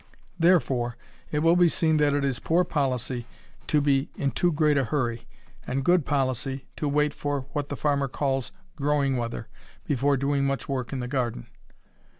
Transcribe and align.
Therefore 0.39 0.97
it 1.31 1.43
will 1.43 1.55
be 1.55 1.69
seen 1.69 1.97
that 1.97 2.15
it 2.15 2.25
is 2.25 2.39
poor 2.39 2.63
policy 2.63 3.27
to 3.67 3.79
be 3.81 4.09
in 4.15 4.31
too 4.31 4.51
great 4.51 4.75
a 4.75 4.85
hurry, 4.85 5.27
and 5.67 5.85
good 5.85 6.07
policy 6.07 6.65
to 6.77 6.89
wait 6.89 7.13
for 7.13 7.41
what 7.53 7.69
the 7.69 7.77
farmer 7.77 8.07
calls 8.07 8.51
"growing 8.75 9.15
weather" 9.17 9.47
before 9.85 10.17
doing 10.17 10.43
much 10.43 10.67
work 10.67 10.91
in 10.91 11.01
the 11.01 11.07
garden. 11.07 11.45